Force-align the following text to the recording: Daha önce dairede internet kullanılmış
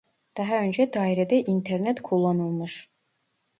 Daha 0.37 0.55
önce 0.61 0.93
dairede 0.93 1.41
internet 1.43 2.01
kullanılmış 2.01 2.89